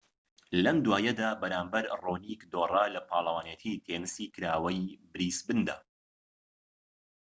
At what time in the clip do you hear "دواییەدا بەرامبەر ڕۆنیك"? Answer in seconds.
0.85-2.41